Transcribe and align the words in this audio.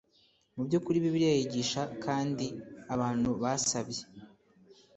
mu 0.55 0.61
by 0.67 0.73
ukuri 0.77 1.03
Bibiliya 1.03 1.33
yigisha 1.39 1.81
kandi 2.03 2.45
abantu 2.93 3.29
basabye 3.41 4.01